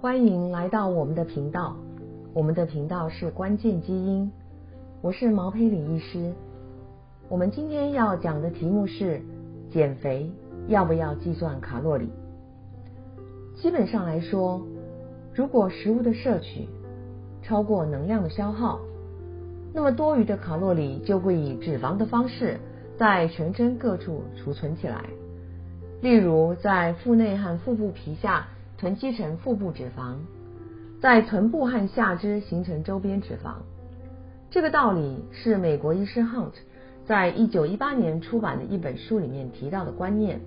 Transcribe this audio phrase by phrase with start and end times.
[0.00, 1.76] 欢迎来到我们的频道，
[2.32, 4.32] 我们的频道是关键基因，
[5.02, 6.32] 我是毛培里医师。
[7.28, 9.20] 我们今天要讲的题目是
[9.70, 10.32] 减肥
[10.68, 12.08] 要不要计算卡路里？
[13.54, 14.62] 基本上来说，
[15.34, 16.66] 如果食物的摄取
[17.42, 18.80] 超过能量的消耗，
[19.74, 22.58] 那么多余的卡路里就会以脂肪的方式
[22.96, 25.04] 在全身各处储存起来，
[26.00, 28.48] 例如在腹内和腹部皮下。
[28.80, 30.14] 囤积成腹部脂肪，
[31.02, 33.56] 在臀部和下肢形成周边脂肪。
[34.48, 36.54] 这个道理是美国医师 Hunt
[37.04, 40.40] 在一九一八年出版的一本书里面提到的观念，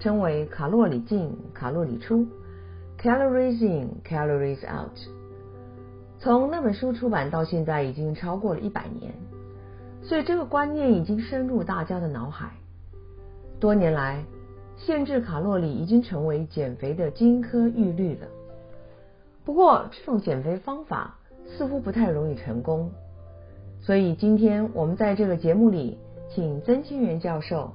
[0.00, 2.26] 称为卡路里进卡路里出
[2.98, 4.96] （calories in calories out）。
[6.18, 9.12] 从那本书出版到现在已经超过了一百年，
[10.00, 12.50] 所以这个观念已经深入大家的脑海。
[13.60, 14.24] 多年来。
[14.86, 18.26] 限制卡路里已经成为减肥的金科玉律了。
[19.44, 22.90] 不过，这种减肥方法似乎不太容易成功。
[23.80, 27.72] 所以，今天我们在这个节目里，请曾清源教授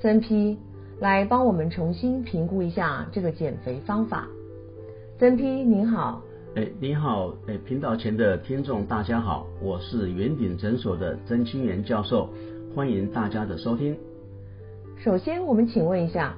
[0.00, 0.58] 曾批
[1.00, 4.28] 来帮我们重新评估一下这个减肥方法。
[5.18, 6.22] 曾批，您好。
[6.56, 12.28] 哎，你好，哎，频道前的听众大家好，我是圆顶诊所的曾清源教授，
[12.74, 13.96] 欢迎大家的收听。
[14.98, 16.36] 首先，我们请问一下。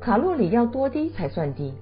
[0.00, 1.72] 卡路里要多低才算低？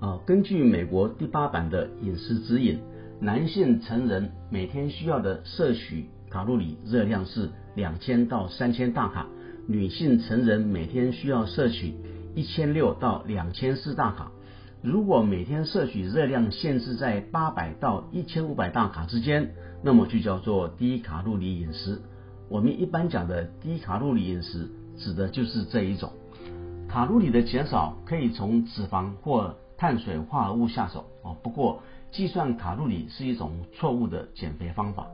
[0.00, 2.80] 啊，根据美国第八版的饮食指引，
[3.20, 9.26] 男性成人每天需要的摄取卡路里热量是两千到三千大卡，
[9.68, 11.94] 女性成人每天需要摄取
[12.34, 14.32] 一千六到两千四大卡。
[14.82, 19.52] 如果每天摄取热量限制在八百到一千五百大卡之间，
[19.84, 22.00] 那么就叫做低卡路里饮食。
[22.48, 26.10] 我们一般讲的低卡路里饮食，指的就是这一种。
[26.90, 31.36] 卡路里的减少可以从脂肪或碳水化合物下手哦。
[31.40, 35.06] 不过，计算卡路里是一种错误的减肥方法。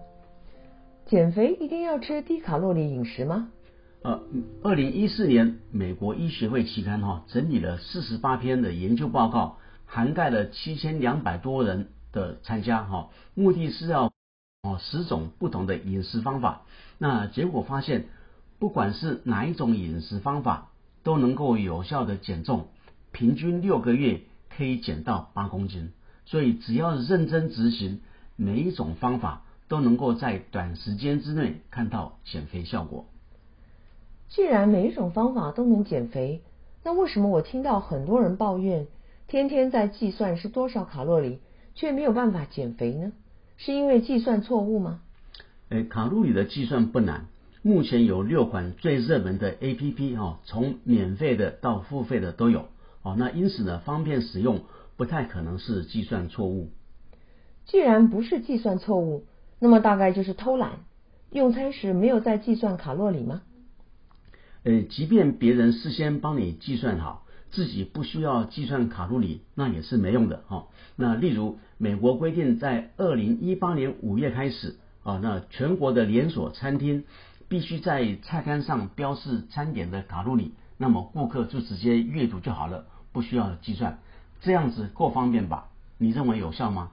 [1.05, 3.49] 减肥一定要吃低卡路里饮食吗？
[4.03, 4.23] 呃，
[4.63, 14.11] 二零一四年美国医学会期刊哈整理了四十八篇的研究报告，涵盖了七千两百多人的参加哈，目的是要
[14.63, 16.63] 哦十种不同的饮食方法。
[16.97, 18.07] 那结果发现，
[18.59, 20.71] 不管是哪一种饮食方法。
[21.07, 22.67] 都能够有效的减重，
[23.13, 25.93] 平均六个月可以减到八公斤。
[26.25, 28.01] 所以只要认真执行，
[28.35, 33.07] 每一种方法都能够在短时间之内看到减肥效果。
[34.29, 36.43] 既然每一种方法都能减肥，
[36.83, 38.89] 那为什么我听到很多人抱怨，
[39.29, 41.39] 天天在计算是多少卡路里，
[41.77, 43.13] 却没有办法减肥呢？
[43.59, 44.99] 是因为计算错误吗？
[45.69, 47.27] 诶，卡路里的计算不难。
[47.67, 52.69] 目前有六款最热门的 A P P 哈，从免费的到付费的都有
[53.03, 53.17] 哦。
[53.19, 54.61] 那因此呢，方便使用，
[54.97, 56.71] 不太可能是计算错误。
[57.65, 59.25] 既然不是计算错误，
[59.59, 60.79] 那么大概就是偷懒，
[61.33, 63.43] 用餐时没有在计算卡路里吗？
[64.63, 70.69] 呃，即便别人事先帮你计算好，自己不需要计算卡路里，那也是没用的哈。
[70.95, 77.03] 那例如，美国规定在二零一八年五月开始啊，那全国的连锁餐厅。
[77.49, 83.99] 必须在菜单上标示餐点的卡路里，那么顾客就直接阅读就好了，不需要计算，
[84.41, 85.69] 这样子够方便吧？
[85.99, 86.91] 你认为有效吗？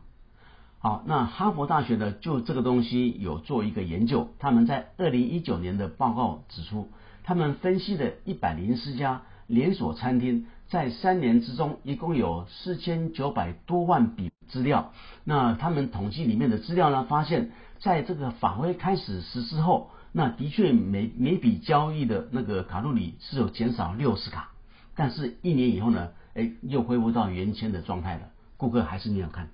[0.80, 6.90] 好，那哈佛大学呢就这个东西有做一个研究，他们在二零一九年的报告指出，
[7.24, 14.92] 他们分析的一百零四家连锁餐厅，在三年之中一共有四千九百多万笔资料，
[15.24, 17.52] 那他们统计里面的资料呢，发现
[17.84, 19.92] 在这个法规开始实施后。
[20.16, 24.52] 那的确每每笔交易的那个卡路里是有减少六十卡，
[24.96, 28.30] 但是一年以后呢，哎，又恢复到原先的状态了。
[28.56, 29.50] 顾客还是没有看。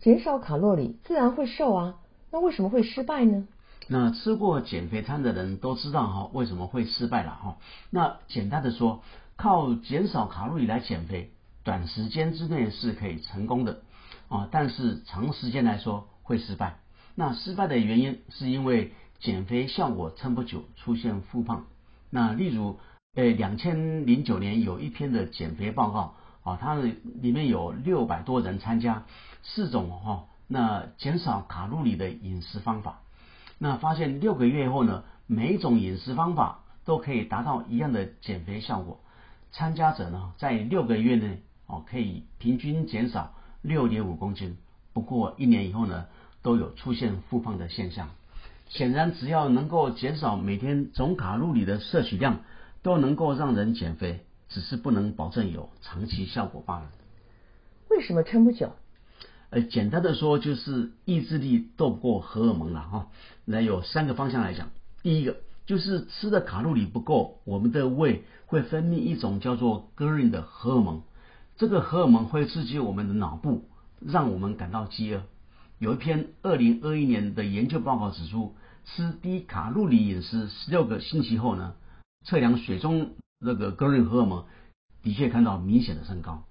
[0.00, 1.96] 减少卡路里自然会瘦啊，
[2.30, 3.46] 那为什么会失败呢？
[3.88, 7.58] 那吃过减肥餐的人都知道哈，为什么会失败了哈？
[7.90, 9.02] 那简单的说，
[9.36, 11.30] 靠减少卡路里来减肥，
[11.62, 13.82] 短时间之内是可以成功的
[14.28, 16.76] 啊，但是长时间来说会失败。
[17.14, 21.64] 那失败的原因是因为减肥效果撑不久，出现复胖。
[22.10, 22.78] 那例如，
[23.14, 26.14] 呃，两千零九年有一篇的减肥报告
[26.44, 29.04] 啊，它里面有六百多人参加
[29.42, 33.00] 四种哈，那减少卡路里的饮食方法。
[33.58, 39.00] 那发现六个月后呢，每一种饮食方法都可以达到一样的减肥效果。
[39.50, 43.32] 参加者呢，在六个月内哦，可以平均减少
[43.62, 44.58] 六点五公斤。
[44.92, 46.06] 不过一年以后呢？
[46.42, 48.10] 都有出现复胖的现象，
[48.68, 52.40] 显然只要能够减少每天总卡路里的摄取量，
[52.82, 56.90] 都能够让人减肥，只是不能保证有长期效果罢了。
[57.90, 58.72] 为什么撑不久？
[59.50, 63.08] 呃，简单的说就是意志力斗不过荷尔蒙了哈。
[63.46, 64.68] 那有三个方向来讲，
[65.02, 71.02] 第一个就是吃的卡路里不够，我们的胃会分泌一种叫做 ghrelin 的荷尔蒙，
[71.56, 73.64] 这个荷尔蒙会刺激我们的脑部，
[74.00, 75.22] 让我们感到饥饿。
[75.78, 81.74] 有一篇二零二一年的研究报告指出，吃低卡路里饮食十六个星期后呢，
[82.24, 84.44] 测量血中那个生长荷尔蒙，
[85.02, 86.44] 的确看到明显的升高。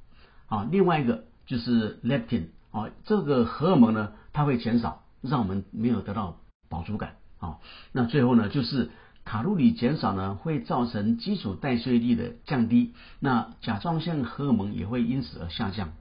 [0.47, 2.47] 啊，另外一个就是 leptin。
[2.71, 6.37] 啊，这个荷尔蒙呢，它会减少，让我们没有得到
[6.69, 7.57] 饱足感啊。
[7.91, 8.91] 那最后呢，就是
[9.25, 15.93] 卡路里减少呢，会造成基础代谢率的降低，那甲状腺荷尔蒙也会因此而下降。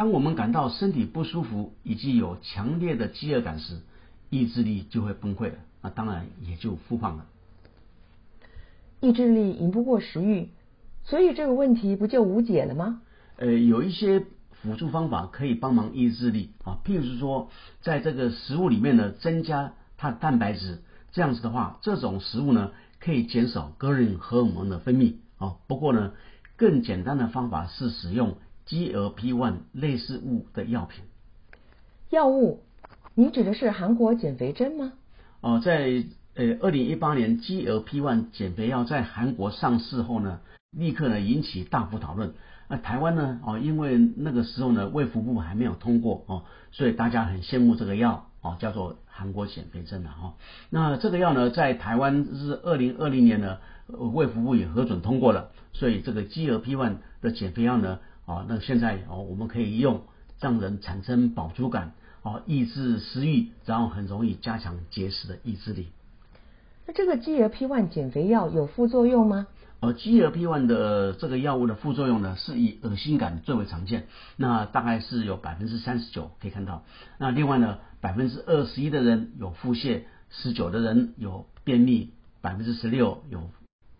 [0.00, 3.80] 当我们感到身体不舒服以及有强烈的饥饿感时，
[4.30, 7.26] 意志力就会崩溃了，那当然也就复胖了。
[9.00, 10.48] 意志力赢不过食欲，
[11.04, 13.02] 所以这个问题不就无解了吗？
[13.36, 14.24] 呃，有一些。
[14.62, 17.50] 辅助方法可以帮忙意志力啊，譬如说，
[17.82, 20.78] 在这个食物里面呢，增加它的蛋白质，
[21.12, 25.56] 这样子的话，这种食物呢可以减少个人荷尔蒙的分泌啊。
[25.66, 26.12] 不过呢，
[26.56, 28.38] 更简单的方法是使用
[28.70, 31.02] GLP-1 类似物的药品。
[32.10, 32.62] 药物？
[33.16, 34.92] 你指的是韩国减肥针吗？
[35.40, 36.04] 哦，在
[36.36, 40.40] 呃二零一八年 GLP-1 减肥药在韩国上市后呢，
[40.70, 42.32] 立刻呢引起大幅讨论。
[42.68, 43.40] 那台湾呢？
[43.44, 50.34] 哦，因为那个时候呢，卫福部还没有通过哦，所以大家很羡慕这个药哦，叫做韩国减肥针的哈。
[50.70, 53.58] 那这个药呢，在台湾是二零二零年呢，
[53.88, 57.98] 卫福部也核准通过了，所以这个 GLP-1 的减肥药呢，
[58.30, 60.02] 哦，那现在哦，我们可以用，
[60.38, 65.88] 让人产生饱足感，哦，抑制食欲，然后很容易加强节食的意志力。
[66.86, 69.48] 那这个 GLP-1 减肥药有副作用吗？
[69.80, 74.06] 呃 GLP-1 的这个药物的副作用呢，是以恶心感最为常见，
[74.36, 76.84] 那大概是有百分之三十九可以看到。
[77.18, 83.50] 那另外呢，百分之二十一的人有腹泻，十九的人有便秘，百分之十六有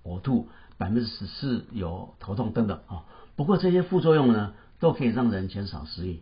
[0.04, 0.46] 呕吐，
[0.78, 3.02] 百分之十四有头痛等等啊。
[3.40, 6.18] 不过这些副作用呢，都可以让人减少食欲。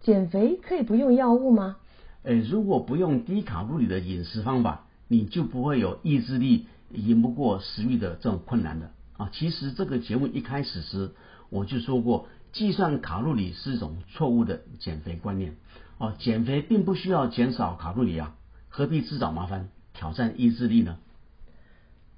[0.00, 1.76] 减肥可以不用药物吗？
[2.24, 6.66] 诶，如果不用低卡路里的饮食方法，你就不会有意志力。
[6.90, 9.30] 赢不过食欲的这种困难的啊！
[9.32, 11.12] 其实这个节目一开始时
[11.50, 15.54] 我就说过，计算卡路里是一种错误的减肥观念
[15.98, 16.14] 哦。
[16.18, 18.34] 减肥并不需要减少卡路里啊，
[18.68, 20.98] 何必自找麻烦挑战意志力呢？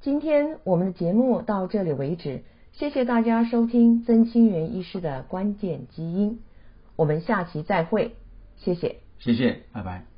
[0.00, 2.44] 今天我们的节目到这里为止，
[2.76, 6.40] 谢谢大家收听曾清源医师的关键基因，
[6.96, 8.16] 我们下期再会，
[8.56, 10.13] 谢谢，谢谢，拜拜。